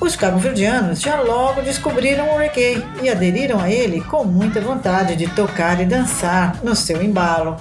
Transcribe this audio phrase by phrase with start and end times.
[0.00, 5.28] os cabo-verdianos já logo descobriram o reggae e aderiram a ele com muita vontade de
[5.28, 7.58] tocar e dançar no seu embalo.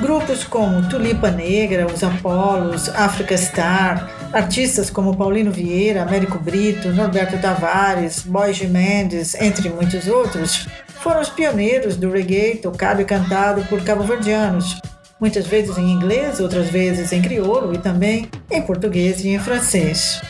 [0.00, 7.38] Grupos como Tulipa Negra, Os Apolos, Africa Star, artistas como Paulino Vieira, Américo Brito, Norberto
[7.38, 10.66] Tavares, Boy Mendes, entre muitos outros,
[11.00, 14.80] foram os pioneiros do reggae tocado e cantado por cabo-verdianos,
[15.20, 20.20] muitas vezes em inglês, outras vezes em crioulo e também em português e em francês.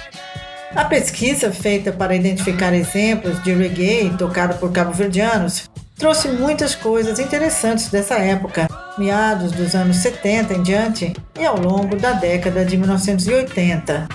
[0.76, 7.88] A pesquisa feita para identificar exemplos de reggae tocado por cabo-verdianos trouxe muitas coisas interessantes
[7.88, 14.08] dessa época, meados dos anos 70 em diante e ao longo da década de 1980.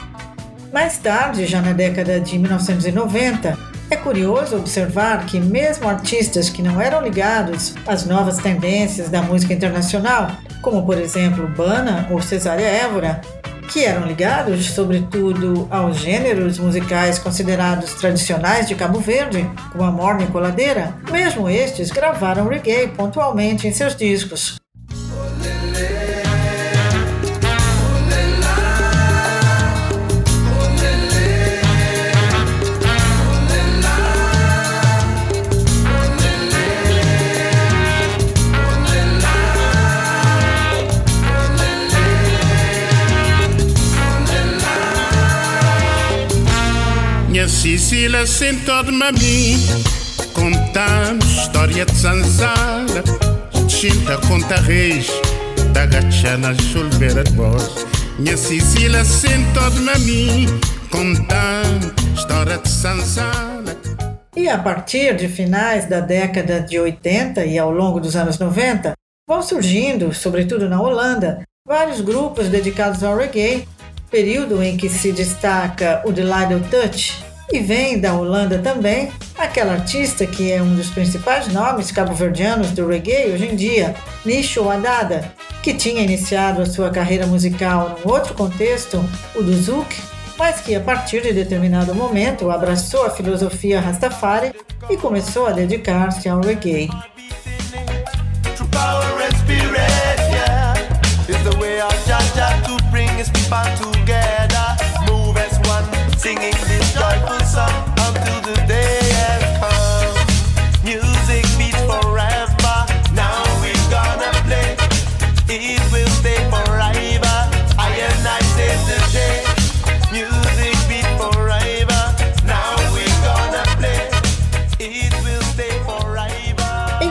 [0.71, 3.57] Mais tarde, já na década de 1990,
[3.89, 9.53] é curioso observar que, mesmo artistas que não eram ligados às novas tendências da música
[9.53, 10.29] internacional,
[10.61, 13.19] como por exemplo Bana ou Cesária Évora,
[13.71, 20.23] que eram ligados, sobretudo, aos gêneros musicais considerados tradicionais de Cabo Verde, como a morna
[20.23, 24.59] e coladeira, mesmo estes gravaram reggae pontualmente em seus discos.
[47.47, 49.57] Sicília sentou-me a mim.
[50.33, 53.03] Contando história de Zanzara.
[53.67, 55.07] Chinta conta reis
[55.71, 57.85] Da gachana chulbeira de voz
[58.17, 60.47] Minha Sicília sentou-me a mim.
[60.89, 63.77] Contando história de Zanzara.
[64.35, 68.93] E a partir de finais da década de 80 e ao longo dos anos 90
[69.27, 73.67] vão surgindo, sobretudo na Holanda, vários grupos dedicados ao reggae,
[74.09, 80.25] período em que se destaca o Delighted Touch, e vem da Holanda também aquela artista
[80.25, 85.33] que é um dos principais nomes cabo-verdianos do reggae hoje em dia, Nisho Adada,
[85.63, 89.03] que tinha iniciado a sua carreira musical num outro contexto,
[89.35, 89.95] o do Zouk,
[90.37, 94.53] mas que a partir de determinado momento abraçou a filosofia Rastafari
[94.89, 96.87] e começou a dedicar-se ao reggae.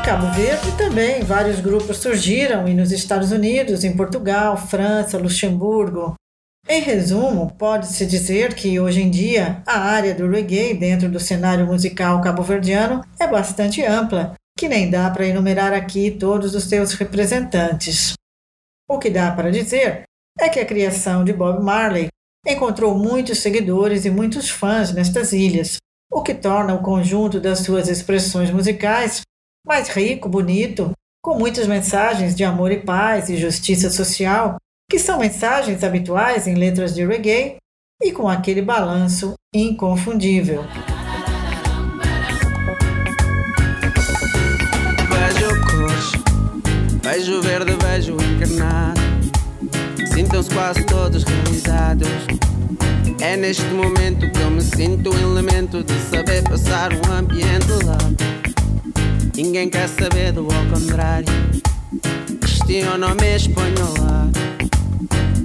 [0.09, 6.15] Cabo Verde também vários grupos surgiram e nos Estados Unidos, em Portugal, França, Luxemburgo,
[6.67, 11.67] em resumo, pode-se dizer que hoje em dia a área do reggae dentro do cenário
[11.67, 18.15] musical cabo-verdiano é bastante ampla, que nem dá para enumerar aqui todos os seus representantes.
[18.89, 20.05] O que dá para dizer
[20.41, 22.09] é que a criação de Bob Marley
[22.47, 25.77] encontrou muitos seguidores e muitos fãs nestas ilhas,
[26.11, 29.21] o que torna o conjunto das suas expressões musicais
[29.69, 30.93] mais rico, bonito,
[31.23, 34.57] com muitas mensagens de amor e paz e justiça social
[34.91, 37.57] que são mensagens habituais em letras de reggae
[38.03, 40.65] e com aquele balanço inconfundível.
[45.11, 46.13] Vejo cores,
[47.03, 49.01] vejo verde, vejo encarnado.
[50.15, 52.09] Sintam-se quase todos realizados.
[53.21, 57.99] É neste momento que eu me sinto um elemento de saber passar um ambiente lá.
[59.39, 61.29] Ninguém quer saber do ao contrário.
[62.41, 64.27] Questiono-me espanholar.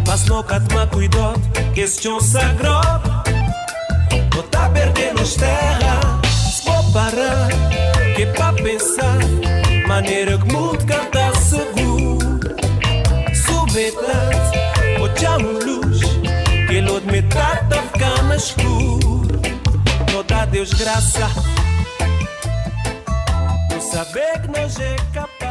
[0.07, 1.39] mas nunca toma cuidado,
[1.73, 3.11] que esse é um sagrado.
[4.35, 7.47] Não tá perdendo as terras, se parar,
[8.15, 9.19] que pra pensar,
[9.93, 12.39] maneira que muito canta seguro.
[13.45, 14.57] Submetade,
[14.99, 15.99] ou chamo luz,
[16.67, 19.03] que ele de metade tá ficando escuro.
[20.27, 21.29] Dá Deus graça,
[23.69, 25.42] não saber que nós é capaz.